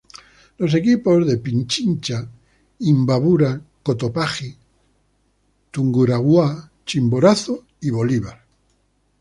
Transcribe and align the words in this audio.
Los 0.57 0.73
equipos 0.73 1.27
de 1.27 1.37
Pichincha, 1.37 2.19
Imbabura, 2.79 3.61
Cotopaxi, 3.83 4.51
Tungurahua, 5.69 6.71
Chimborazo 6.87 7.67
y 7.81 7.91
Bolívar. 7.91 8.43